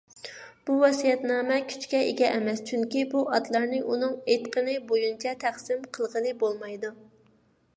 [0.67, 6.93] بۇ ۋەسىيەتنامە كۈچكە ئىگە ئەمەس، چۈنكى بۇ ئاتلارنى ئۇنىڭ ئېيتىقىنى بويىچە تەقسىم قىلغىلى بولمايدۇ.